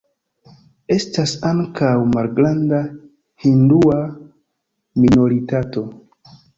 [0.95, 2.81] Estas ankaŭ malgranda
[3.47, 4.03] hindua
[5.07, 5.91] minoritato.